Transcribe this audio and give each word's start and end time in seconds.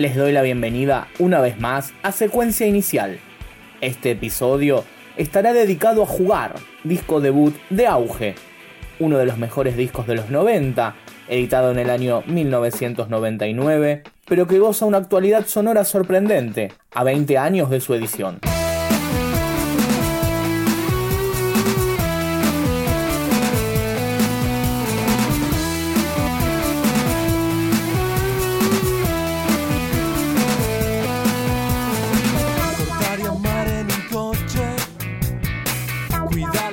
Les 0.00 0.16
doy 0.16 0.32
la 0.32 0.40
bienvenida 0.40 1.08
una 1.18 1.42
vez 1.42 1.60
más 1.60 1.92
a 2.02 2.10
Secuencia 2.10 2.66
Inicial. 2.66 3.18
Este 3.82 4.12
episodio 4.12 4.82
estará 5.18 5.52
dedicado 5.52 6.04
a 6.04 6.06
Jugar, 6.06 6.54
disco 6.84 7.20
debut 7.20 7.54
de 7.68 7.86
Auge, 7.86 8.34
uno 8.98 9.18
de 9.18 9.26
los 9.26 9.36
mejores 9.36 9.76
discos 9.76 10.06
de 10.06 10.14
los 10.14 10.30
90, 10.30 10.94
editado 11.28 11.70
en 11.70 11.80
el 11.80 11.90
año 11.90 12.22
1999, 12.28 14.02
pero 14.26 14.46
que 14.46 14.58
goza 14.58 14.86
una 14.86 14.96
actualidad 14.96 15.44
sonora 15.44 15.84
sorprendente, 15.84 16.72
a 16.94 17.04
20 17.04 17.36
años 17.36 17.68
de 17.68 17.82
su 17.82 17.92
edición. 17.92 18.38
cuidar. 36.30 36.69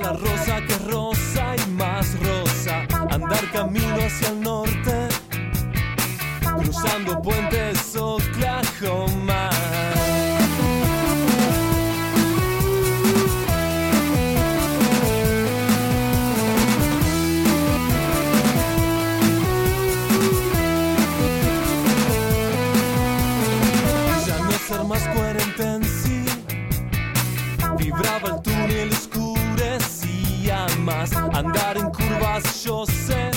andar 31.38 31.78
en 31.78 31.90
curvas, 31.92 32.64
yo 32.64 32.86
sé. 32.86 33.32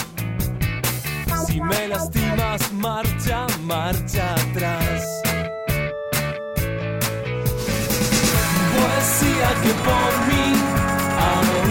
Si 1.47 1.61
me 1.61 1.89
lastimas, 1.89 2.73
marcha, 2.73 3.47
marcha 3.63 4.35
atrás. 4.35 5.05
Poesía 8.75 9.49
que 9.63 9.73
por 9.89 10.13
mí 10.29 10.47
aún 11.29 11.69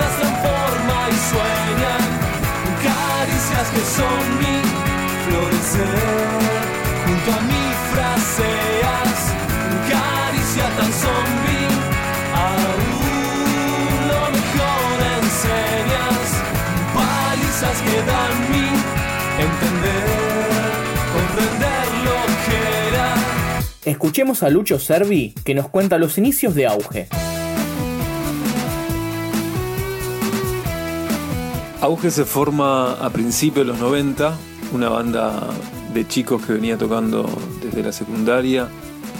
las 0.00 0.12
transforma 0.20 0.98
y 1.10 1.18
sueña. 1.32 1.94
Caricias 2.88 3.68
que 3.74 3.84
son 3.96 4.22
mi 4.40 4.56
florecer. 5.24 6.00
Junto 7.04 7.28
a 7.38 7.40
mí 7.50 7.64
fraseas, 7.92 9.18
caricia 9.90 10.66
tan 10.76 10.92
sombría. 10.92 11.53
Escuchemos 23.84 24.42
a 24.42 24.48
Lucho 24.48 24.78
Servi 24.78 25.34
que 25.44 25.54
nos 25.54 25.68
cuenta 25.68 25.98
los 25.98 26.18
inicios 26.18 26.54
de 26.54 26.66
Auge. 26.66 27.08
Auge 31.80 32.10
se 32.10 32.24
forma 32.24 32.92
a 32.94 33.10
principios 33.10 33.66
de 33.66 33.72
los 33.72 33.80
90, 33.80 34.36
una 34.72 34.88
banda 34.88 35.48
de 35.92 36.08
chicos 36.08 36.44
que 36.46 36.54
venía 36.54 36.78
tocando 36.78 37.28
desde 37.62 37.82
la 37.82 37.92
secundaria, 37.92 38.68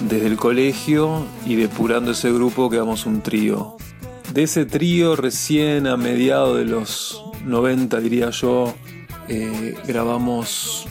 desde 0.09 0.27
el 0.27 0.37
colegio 0.37 1.27
y 1.45 1.57
depurando 1.57 2.13
ese 2.13 2.33
grupo 2.33 2.71
quedamos 2.71 3.05
un 3.05 3.21
trío. 3.21 3.77
De 4.33 4.45
ese 4.45 4.65
trío 4.65 5.15
recién 5.15 5.87
a 5.87 5.97
mediados 5.97 6.57
de 6.57 6.65
los 6.65 7.23
90 7.45 8.01
diría 8.01 8.31
yo, 8.31 8.75
eh, 9.29 9.77
grabamos 9.87 10.87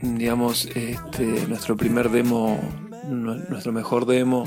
digamos 0.00 0.66
este, 0.74 1.46
nuestro 1.48 1.76
primer 1.76 2.10
demo 2.10 2.60
nuestro 3.08 3.72
mejor 3.72 4.06
demo, 4.06 4.44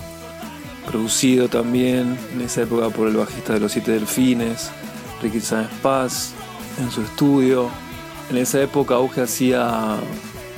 producido 0.86 1.48
también 1.48 2.18
en 2.34 2.42
esa 2.42 2.64
época 2.64 2.90
por 2.90 3.08
el 3.08 3.16
bajista 3.16 3.54
de 3.54 3.60
los 3.60 3.72
Siete 3.72 3.92
Delfines, 3.92 4.72
Ricky 5.22 5.40
Sáenz 5.40 5.70
Paz, 5.82 6.34
en 6.80 6.92
su 6.92 7.02
estudio. 7.02 7.70
En 8.30 8.38
esa 8.38 8.62
época 8.62 8.96
Auge 8.96 9.22
hacía 9.22 9.98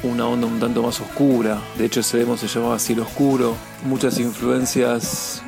una 0.04 0.26
onda 0.28 0.48
un 0.48 0.60
tanto 0.60 0.82
más 0.82 1.00
oscura, 1.02 1.60
de 1.78 1.86
hecho 1.86 2.00
ese 2.00 2.20
demo 2.20 2.38
se 2.38 2.48
llamaba 2.48 2.80
Cielo 2.80 3.04
Oscuro, 3.04 3.56
muchas 3.84 4.18
influencias 4.20 5.44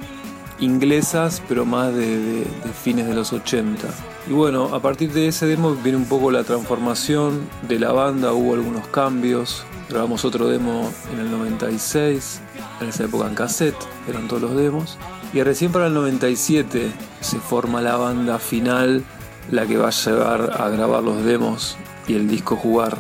inglesas, 0.62 1.42
pero 1.50 1.66
más 1.66 1.94
de, 1.94 2.18
de, 2.18 2.46
fines 2.82 3.08
de 3.08 3.14
los 3.14 3.34
80. 3.34 3.88
Y 4.30 4.34
bueno, 4.34 4.74
a 4.74 4.82
partir 4.82 5.12
de 5.12 5.28
ese 5.28 5.46
demo 5.46 5.76
viene 5.76 5.98
un 5.98 6.06
poco 6.06 6.32
la 6.32 6.44
transformación 6.44 7.42
de 7.68 7.80
la 7.80 7.92
banda, 7.92 8.32
hubo 8.32 8.54
algunos 8.54 8.88
cambios, 8.88 9.66
Grabamos 9.92 10.24
otro 10.24 10.48
demo 10.48 10.90
en 11.12 11.20
el 11.20 11.30
96, 11.30 12.40
en 12.80 12.88
esa 12.88 13.04
época 13.04 13.28
en 13.28 13.36
cassette, 13.36 13.76
eran 14.08 14.30
todos 14.30 14.42
los 14.42 14.56
demos. 14.56 14.98
Y 15.34 15.44
recién 15.44 15.74
para 15.74 15.88
el 15.88 15.94
97 15.94 16.90
se 17.20 17.40
forma 17.40 17.82
la 17.82 17.98
banda 17.98 18.40
final, 18.40 19.04
la 19.52 19.68
que 19.68 19.76
va 19.76 19.90
a 19.90 19.92
llevar 19.92 20.62
a 20.62 20.70
grabar 20.70 21.04
los 21.04 21.26
demos 21.26 21.76
y 22.08 22.14
el 22.14 22.30
disco 22.30 22.56
jugar. 22.56 22.98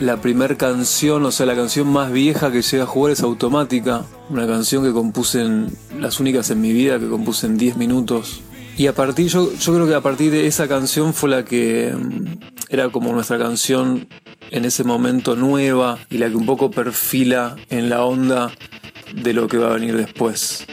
La 0.00 0.16
primera 0.16 0.56
canción, 0.56 1.24
o 1.24 1.30
sea, 1.30 1.46
la 1.46 1.54
canción 1.54 1.86
más 1.86 2.10
vieja 2.10 2.50
que 2.50 2.62
llega 2.62 2.82
a 2.82 2.86
jugar 2.86 3.12
es 3.12 3.22
Automática, 3.22 4.04
una 4.28 4.46
canción 4.46 4.82
que 4.82 4.92
compuse 4.92 5.42
en, 5.42 5.72
las 5.98 6.18
únicas 6.18 6.50
en 6.50 6.60
mi 6.60 6.72
vida 6.72 6.98
que 6.98 7.08
compuse 7.08 7.46
en 7.46 7.56
10 7.56 7.76
minutos. 7.76 8.42
Y 8.76 8.88
a 8.88 8.94
partir, 8.94 9.28
yo, 9.28 9.52
yo 9.54 9.72
creo 9.72 9.86
que 9.86 9.94
a 9.94 10.00
partir 10.00 10.32
de 10.32 10.48
esa 10.48 10.66
canción 10.66 11.14
fue 11.14 11.30
la 11.30 11.44
que 11.44 11.94
mm, 11.96 12.24
era 12.70 12.88
como 12.88 13.12
nuestra 13.12 13.38
canción 13.38 14.08
en 14.50 14.64
ese 14.64 14.82
momento 14.82 15.36
nueva 15.36 15.98
y 16.10 16.18
la 16.18 16.28
que 16.28 16.34
un 16.34 16.46
poco 16.46 16.72
perfila 16.72 17.54
en 17.70 17.88
la 17.88 18.04
onda 18.04 18.50
de 19.14 19.32
lo 19.32 19.46
que 19.46 19.58
va 19.58 19.70
a 19.70 19.74
venir 19.74 19.96
después. 19.96 20.66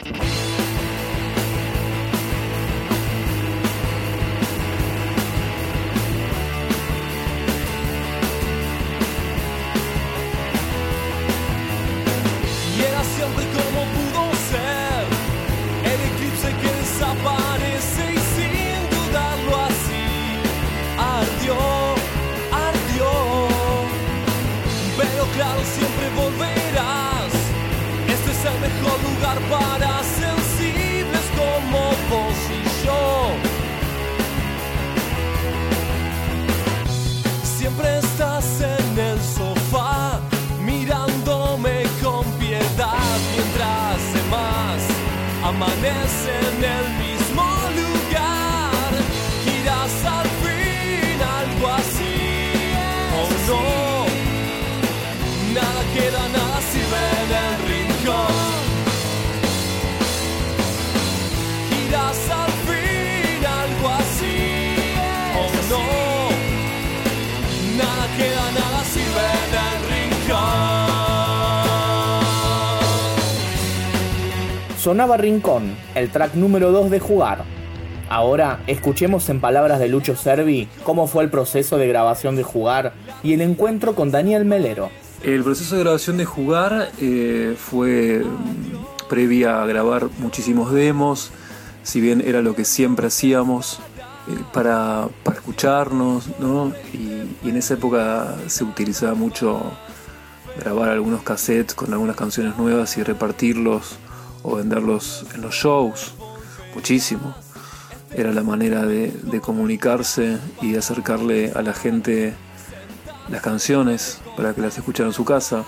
En 37.72 38.31
Al 61.94 62.50
fin 62.66 63.44
algo 63.44 63.88
así. 63.88 64.76
Oh 65.36 65.50
no, 65.70 65.82
nada 67.76 68.06
queda, 68.16 68.44
nada 68.52 68.84
sirve 68.84 69.20
en 69.20 69.54
el 69.54 70.02
sonaba 74.82 75.16
Rincón, 75.16 75.76
el 75.94 76.10
track 76.10 76.34
número 76.34 76.72
2 76.72 76.90
de 76.90 76.98
Jugar. 76.98 77.44
Ahora 78.08 78.60
escuchemos 78.66 79.28
en 79.28 79.40
palabras 79.40 79.78
de 79.78 79.88
Lucho 79.88 80.16
Servi 80.16 80.68
cómo 80.82 81.06
fue 81.06 81.22
el 81.22 81.30
proceso 81.30 81.78
de 81.78 81.86
grabación 81.86 82.34
de 82.34 82.42
Jugar 82.42 82.92
y 83.22 83.34
el 83.34 83.42
encuentro 83.42 83.94
con 83.94 84.10
Daniel 84.10 84.44
Melero. 84.44 84.90
El 85.22 85.44
proceso 85.44 85.76
de 85.76 85.82
grabación 85.82 86.16
de 86.16 86.24
Jugar 86.24 86.90
eh, 87.00 87.54
fue 87.56 88.24
mm, 88.24 89.08
previa 89.08 89.62
a 89.62 89.66
grabar 89.66 90.08
muchísimos 90.18 90.72
demos, 90.72 91.30
si 91.82 92.00
bien 92.00 92.22
era 92.24 92.42
lo 92.42 92.54
que 92.54 92.64
siempre 92.64 93.06
hacíamos 93.08 93.80
eh, 94.28 94.36
para, 94.52 95.08
escucharnos, 95.32 96.28
¿no? 96.38 96.72
y, 96.92 97.48
en 97.48 97.56
esa 97.56 97.74
época 97.74 98.36
se 98.46 98.62
utilizaba 98.62 99.14
mucho 99.14 99.60
grabar 100.60 100.90
algunos 100.90 101.22
cassettes 101.22 101.74
con 101.74 101.92
algunas 101.92 102.14
canciones 102.14 102.56
nuevas 102.56 102.96
y 102.98 103.02
repartirlos 103.02 103.96
o 104.42 104.56
venderlos 104.56 105.26
en 105.34 105.42
los 105.42 105.54
shows. 105.54 106.14
Muchísimo. 106.74 107.34
Era 108.14 108.32
la 108.32 108.42
manera 108.42 108.84
de, 108.84 109.40
comunicarse 109.40 110.38
y 110.60 110.72
de 110.72 110.78
acercarle 110.78 111.52
a 111.54 111.62
la 111.62 111.72
gente 111.72 112.34
las 113.28 113.40
canciones 113.40 114.20
para 114.36 114.54
que 114.54 114.60
las 114.60 114.76
escucharan 114.76 115.10
en 115.10 115.14
su 115.14 115.24
casa, 115.24 115.64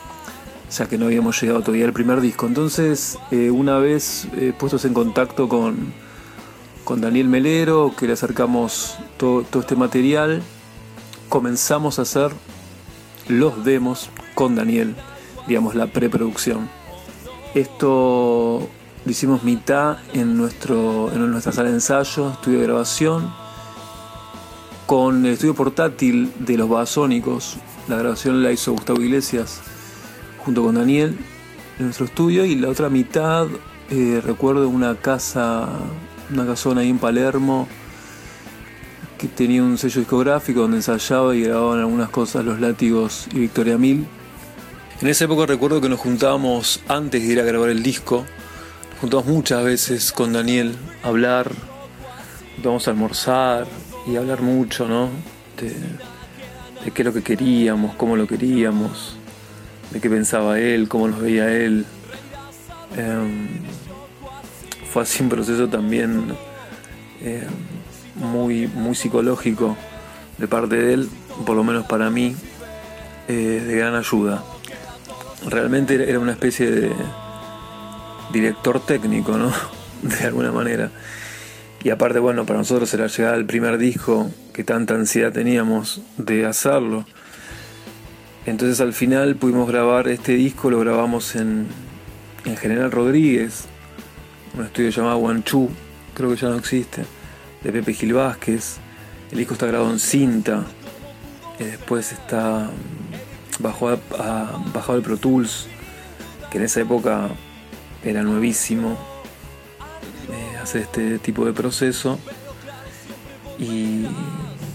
ya 0.71 0.87
que 0.87 0.99
no 0.99 1.07
habíamos 1.07 1.41
llegado 1.41 1.61
todavía 1.61 1.87
al 1.87 1.93
primer 1.93 2.21
disco. 2.21 2.47
Entonces, 2.47 3.19
eh, 3.31 3.51
una 3.51 3.79
vez 3.79 4.29
eh, 4.37 4.53
puestos 4.57 4.85
en 4.85 4.93
contacto 4.93 5.49
con, 5.49 5.95
con 6.85 7.01
Daniel 7.01 7.29
Melero, 7.29 7.95
que 7.97 8.07
le 8.07 8.13
acercamos 8.13 8.97
todo, 9.17 9.45
este 9.59 9.77
material, 9.77 10.43
comenzamos 11.29 11.99
a 11.99 12.03
hacer 12.03 12.33
los 13.29 13.65
demos 13.65 14.11
con 14.35 14.55
Daniel, 14.55 14.95
digamos 15.49 15.75
la 15.75 15.87
preproducción. 15.87 16.69
Esto 17.55 18.69
lo 19.05 19.11
hicimos 19.11 19.43
mitad 19.43 19.99
en, 20.13 20.37
nuestro, 20.37 21.11
en 21.13 21.31
nuestra 21.31 21.53
sala 21.53 21.69
de 21.69 21.77
ensayo, 21.77 22.31
estudio 22.31 22.59
de 22.59 22.67
grabación, 22.67 23.33
con 24.87 25.25
el 25.25 25.33
estudio 25.33 25.55
portátil 25.55 26.33
de 26.39 26.59
los 26.59 26.69
Babasónicos. 26.69 27.57
La 27.89 27.97
grabación 27.97 28.43
la 28.43 28.53
hizo 28.53 28.73
Gustavo 28.73 29.01
Iglesias 29.01 29.61
junto 30.45 30.63
con 30.63 30.75
Daniel 30.75 31.19
en 31.79 31.87
nuestro 31.87 32.07
estudio 32.07 32.45
y 32.45 32.57
la 32.57 32.69
otra 32.69 32.91
mitad 32.91 33.47
eh, 33.91 34.21
recuerdo 34.25 34.69
una 34.69 34.95
casa, 34.97 35.69
una 36.31 36.47
casona 36.47 36.83
ahí 36.83 36.91
en 36.91 36.99
Palermo 36.99 37.69
que 39.19 39.29
tenía 39.29 39.63
un 39.63 39.79
sello 39.79 40.01
discográfico 40.01 40.61
donde 40.61 40.79
ensayaba 40.79 41.35
y 41.35 41.43
grababan 41.43 41.81
algunas 41.81 42.11
cosas 42.11 42.45
los 42.45 42.61
látigos 42.61 43.27
y 43.33 43.41
Victoria 43.41 43.79
Mil. 43.79 44.07
En 45.01 45.09
esa 45.09 45.25
época 45.25 45.47
recuerdo 45.47 45.81
que 45.81 45.89
nos 45.89 46.01
juntábamos 46.01 46.81
antes 46.89 47.23
de 47.23 47.33
ir 47.33 47.41
a 47.41 47.45
grabar 47.45 47.71
el 47.71 47.83
disco, 47.83 48.25
nos 48.91 49.01
juntábamos 49.01 49.33
muchas 49.33 49.65
veces 49.65 50.13
con 50.13 50.33
Daniel 50.33 50.75
a 51.03 51.09
hablar, 51.09 51.51
vamos 52.63 52.87
a 52.89 52.91
almorzar 52.91 53.67
y 54.07 54.17
hablar 54.17 54.43
mucho, 54.43 54.89
¿no? 54.89 55.11
De, 55.61 55.71
de 56.85 56.91
qué 56.91 57.03
es 57.03 57.07
lo 57.07 57.13
que 57.13 57.23
queríamos, 57.23 57.95
cómo 57.97 58.17
lo 58.17 58.27
queríamos, 58.27 59.17
de 59.91 60.01
qué 60.01 60.11
pensaba 60.11 60.59
él, 60.59 60.89
cómo 60.89 61.09
nos 61.09 61.21
veía 61.21 61.51
él. 61.53 61.85
Em, 62.97 63.49
fue 64.95 65.03
así 65.03 65.25
un 65.25 65.29
proceso 65.29 65.69
también 65.69 66.37
eh, 67.21 67.49
muy, 68.15 68.69
muy 68.69 68.95
psicológico 68.95 69.77
de 70.39 70.47
parte 70.47 70.77
de 70.77 70.95
él, 70.95 71.09
por 71.45 71.57
lo 71.57 71.65
menos 71.65 71.85
para 71.87 72.11
mí, 72.11 72.37
eh, 73.27 73.33
de 73.67 73.77
gran 73.77 73.97
ayuda. 73.97 74.45
Realmente 75.49 76.09
era 76.09 76.21
una 76.21 76.31
especie 76.31 76.71
de 76.71 76.93
director 78.33 78.87
técnico, 78.87 79.37
¿no? 79.37 79.51
De 80.03 80.27
alguna 80.27 80.53
manera. 80.53 80.93
Y 81.83 81.91
aparte, 81.91 82.21
bueno, 82.21 82.47
para 82.47 82.61
nosotros 82.61 82.95
era 82.95 83.09
llegar 83.09 83.35
al 83.35 83.47
primer 83.47 83.79
disco 83.79 84.31
que 84.53 84.63
tanta 84.63 84.95
ansiedad 84.95 85.33
teníamos 85.33 86.03
de 86.19 86.47
hacerlo. 86.47 87.05
Entonces 88.47 88.81
al 88.81 88.93
final 88.93 89.35
pudimos 89.35 89.69
grabar 89.69 90.07
este 90.07 90.35
disco, 90.35 90.71
lo 90.71 90.79
grabamos 90.79 91.35
en, 91.35 91.67
en 92.45 92.57
General 92.57 92.93
Rodríguez, 92.93 93.67
un 94.57 94.65
estudio 94.65 94.91
llamado 94.91 95.19
Guanchú, 95.19 95.69
creo 96.15 96.31
que 96.31 96.37
ya 96.37 96.49
no 96.49 96.57
existe, 96.57 97.05
de 97.63 97.73
Pepe 97.73 97.93
Gil 97.93 98.15
Vázquez. 98.15 98.77
El 99.31 99.39
disco 99.39 99.55
está 99.55 99.67
grabado 99.67 99.91
en 99.91 99.99
cinta, 99.99 100.65
y 101.59 101.65
después 101.65 102.13
está 102.13 102.71
bajó 103.61 103.91
a, 103.91 103.99
bajado 104.73 104.99
el 104.99 105.05
Pro 105.05 105.17
Tools, 105.17 105.67
que 106.51 106.59
en 106.59 106.65
esa 106.65 106.81
época 106.81 107.29
era 108.03 108.23
nuevísimo 108.23 108.97
eh, 110.31 110.57
hacer 110.63 110.83
este 110.83 111.19
tipo 111.19 111.45
de 111.45 111.53
proceso. 111.53 112.19
Y 113.59 114.07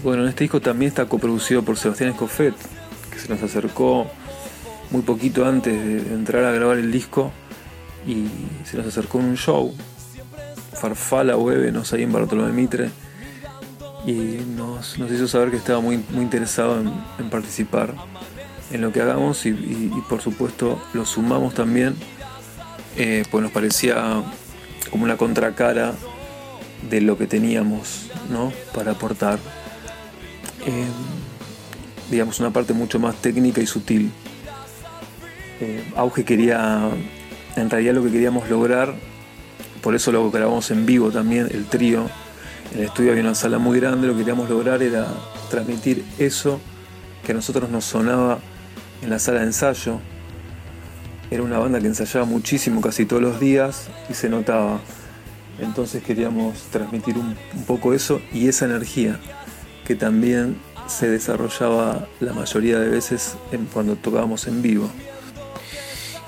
bueno, 0.02 0.22
en 0.22 0.30
este 0.30 0.44
disco 0.44 0.60
también 0.60 0.88
está 0.88 1.06
coproducido 1.06 1.62
por 1.62 1.76
Sebastián 1.76 2.10
Escofet, 2.10 2.54
que 3.10 3.18
se 3.18 3.28
nos 3.28 3.42
acercó 3.42 4.06
muy 4.90 5.02
poquito 5.02 5.46
antes 5.46 5.72
de 5.72 6.14
entrar 6.14 6.44
a 6.44 6.52
grabar 6.52 6.78
el 6.78 6.90
disco 6.90 7.32
y 8.06 8.26
se 8.64 8.76
nos 8.76 8.86
acercó 8.86 9.20
en 9.20 9.26
un 9.26 9.36
show. 9.36 9.74
Farfala 10.72 11.36
Huevenos 11.36 11.92
ahí 11.92 12.04
en 12.04 12.12
Bartolomé 12.12 12.52
Mitre 12.52 12.90
y 14.06 14.40
nos, 14.56 14.98
nos 14.98 15.10
hizo 15.10 15.28
saber 15.28 15.50
que 15.50 15.56
estaba 15.56 15.80
muy, 15.80 16.02
muy 16.10 16.22
interesado 16.22 16.80
en, 16.80 17.30
participar 17.30 17.94
en 18.70 18.80
lo 18.80 18.92
que 18.92 19.02
hagamos 19.02 19.44
y 19.44 19.90
por 20.08 20.22
supuesto 20.22 20.80
lo 20.94 21.04
sumamos 21.04 21.54
también, 21.54 21.96
eh, 22.96 23.24
pues 23.30 23.42
nos 23.42 23.52
parecía 23.52 24.22
como 24.90 25.04
una 25.04 25.16
contracara 25.16 25.94
de 26.88 27.00
lo 27.00 27.16
que 27.16 27.26
teníamos 27.26 28.10
¿no? 28.30 28.52
para 28.74 28.92
aportar. 28.92 29.38
Eh, 30.66 30.86
digamos, 32.10 32.40
una 32.40 32.50
parte 32.50 32.72
mucho 32.72 32.98
más 32.98 33.16
técnica 33.16 33.60
y 33.60 33.66
sutil. 33.66 34.10
Eh, 35.60 35.84
Auge 35.96 36.24
quería, 36.24 36.90
en 37.56 37.70
realidad 37.70 37.94
lo 37.94 38.04
que 38.04 38.10
queríamos 38.10 38.48
lograr, 38.48 38.94
por 39.82 39.94
eso 39.94 40.12
lo 40.12 40.30
grabamos 40.30 40.70
en 40.70 40.86
vivo 40.86 41.10
también, 41.10 41.48
el 41.50 41.66
trío. 41.66 42.06
En 42.72 42.80
el 42.80 42.84
estudio 42.86 43.10
había 43.10 43.22
una 43.22 43.34
sala 43.34 43.58
muy 43.58 43.80
grande, 43.80 44.06
lo 44.06 44.12
que 44.12 44.20
queríamos 44.20 44.48
lograr 44.48 44.82
era 44.82 45.06
transmitir 45.50 46.04
eso 46.18 46.60
que 47.24 47.32
a 47.32 47.34
nosotros 47.34 47.70
nos 47.70 47.84
sonaba 47.84 48.38
en 49.02 49.10
la 49.10 49.18
sala 49.18 49.40
de 49.40 49.46
ensayo. 49.46 50.00
Era 51.30 51.42
una 51.42 51.58
banda 51.58 51.80
que 51.80 51.86
ensayaba 51.86 52.26
muchísimo, 52.26 52.80
casi 52.80 53.06
todos 53.06 53.22
los 53.22 53.40
días, 53.40 53.88
y 54.08 54.14
se 54.14 54.28
notaba. 54.28 54.80
Entonces 55.60 56.02
queríamos 56.02 56.62
transmitir 56.70 57.16
un, 57.18 57.36
poco 57.66 57.92
eso 57.92 58.20
y 58.32 58.48
esa 58.48 58.64
energía 58.64 59.20
que 59.86 59.94
también 59.94 60.56
se 60.86 61.08
desarrollaba 61.08 62.08
la 62.20 62.32
mayoría 62.32 62.78
de 62.78 62.88
veces 62.88 63.36
cuando 63.72 63.96
tocábamos 63.96 64.46
en 64.46 64.62
vivo. 64.62 64.90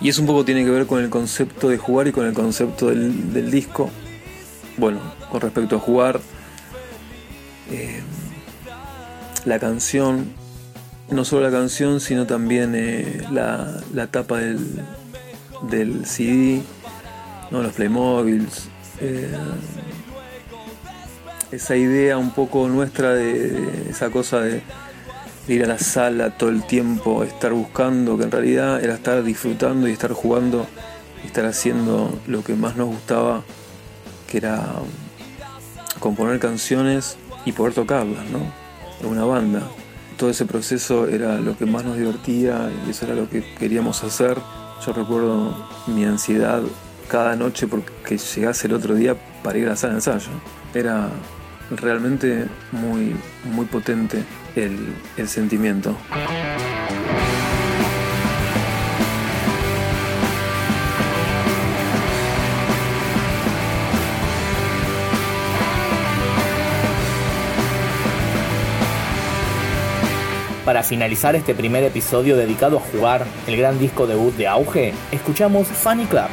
Y 0.02 0.08
eso 0.08 0.20
un 0.20 0.26
poco 0.26 0.44
tiene 0.44 0.64
que 0.64 0.70
ver 0.70 0.86
con 0.86 1.00
el 1.00 1.10
concepto 1.10 1.68
de 1.68 1.78
jugar 1.78 2.08
y 2.08 2.12
con 2.12 2.26
el 2.26 2.34
concepto 2.34 2.88
del, 2.88 3.50
disco. 3.50 3.88
Bueno, 4.76 5.00
con 5.30 5.40
respecto 5.40 5.76
a 5.76 5.78
jugar, 5.78 6.20
eh, 7.70 8.00
la 9.44 9.60
canción, 9.60 10.32
no 11.08 11.24
solo 11.24 11.42
la 11.42 11.52
canción, 11.52 12.00
sino 12.00 12.26
también 12.26 12.74
eh, 12.74 13.22
la, 13.30 13.80
la 13.94 14.08
tapa 14.08 14.38
del, 14.38 14.80
del 15.70 16.04
CD, 16.04 16.62
¿no? 17.52 17.62
los 17.62 17.72
Playmobiles, 17.72 18.68
eh, 19.00 19.30
esa 21.52 21.76
idea 21.76 22.18
un 22.18 22.30
poco 22.32 22.66
nuestra 22.68 23.14
de 23.14 23.88
esa 23.88 24.10
cosa 24.10 24.40
de, 24.40 24.62
ir 25.48 25.64
a 25.64 25.66
la 25.66 25.78
sala 25.78 26.36
todo 26.36 26.50
el 26.50 26.64
tiempo, 26.66 27.24
estar 27.24 27.52
buscando, 27.52 28.16
que 28.16 28.24
en 28.24 28.30
realidad 28.30 28.82
era 28.82 28.94
estar 28.94 29.22
disfrutando 29.22 29.88
y 29.88 29.92
estar 29.92 30.12
jugando 30.12 30.66
estar 31.24 31.44
haciendo 31.44 32.18
lo 32.26 32.42
que 32.42 32.54
más 32.54 32.76
nos 32.76 32.88
gustaba, 32.88 33.42
que 34.28 34.38
era 34.38 34.66
componer 36.00 36.38
canciones 36.38 37.16
y 37.44 37.52
poder 37.52 37.74
tocarlas, 37.74 38.24
¿no? 38.30 38.40
En 39.00 39.06
una 39.06 39.24
banda. 39.24 39.62
Todo 40.16 40.30
ese 40.30 40.44
proceso 40.44 41.08
era 41.08 41.40
lo 41.40 41.56
que 41.56 41.66
más 41.66 41.84
nos 41.84 41.96
divertía 41.96 42.70
y 42.86 42.90
eso 42.90 43.06
era 43.06 43.14
lo 43.14 43.28
que 43.28 43.44
queríamos 43.54 44.02
hacer. 44.04 44.38
Yo 44.84 44.92
recuerdo 44.92 45.68
mi 45.86 46.04
ansiedad 46.04 46.62
cada 47.08 47.36
noche 47.36 47.66
porque 47.66 48.18
llegase 48.18 48.66
el 48.66 48.74
otro 48.74 48.94
día 48.94 49.16
para 49.42 49.58
ir 49.58 49.66
a 49.66 49.70
la 49.70 49.76
sala 49.76 49.94
de 49.94 49.98
ensayo. 49.98 50.30
Era 50.74 51.08
realmente 51.70 52.46
muy, 52.72 53.14
muy 53.44 53.66
potente 53.66 54.24
el, 54.56 55.28
sentimiento. 55.28 55.96
Para 70.64 70.84
finalizar 70.84 71.34
este 71.34 71.54
primer 71.54 71.82
episodio 71.82 72.36
dedicado 72.36 72.78
a 72.78 72.80
jugar 72.80 73.26
el 73.46 73.56
gran 73.56 73.78
disco 73.78 74.06
debut 74.06 74.34
de 74.36 74.46
Auge, 74.46 74.94
escuchamos 75.10 75.66
Funny 75.66 76.06
Club. 76.06 76.28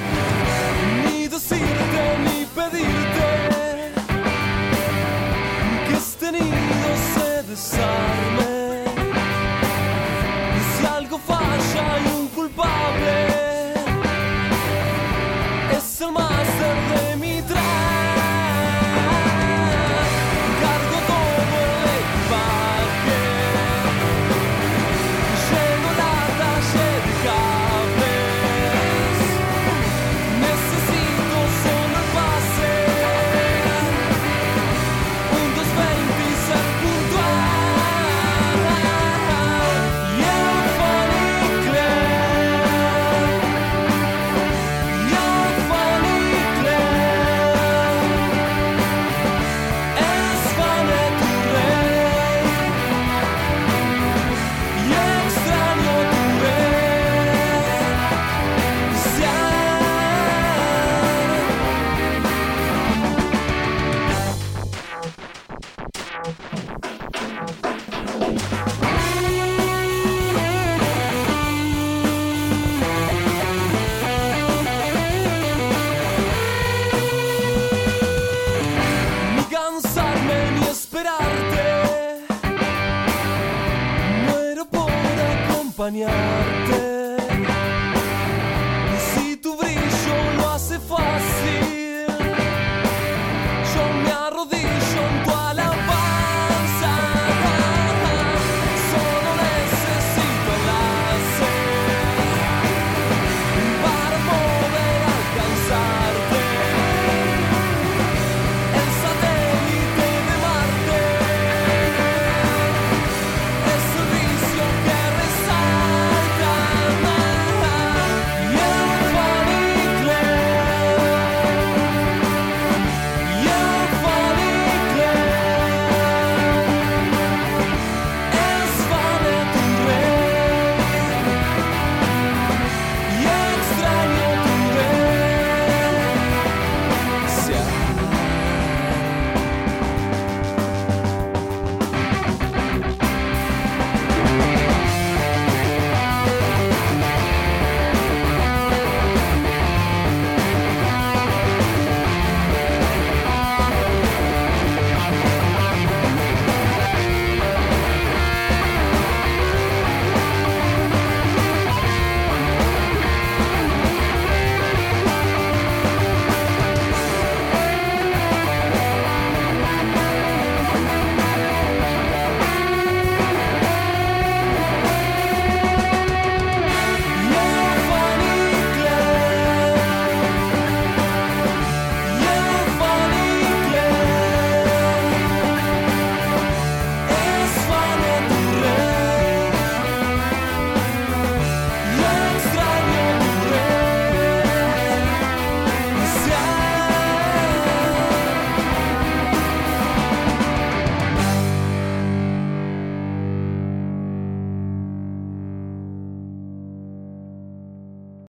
Acompañarte. 85.80 86.99